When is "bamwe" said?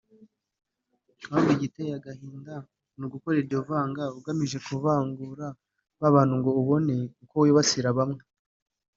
7.97-8.21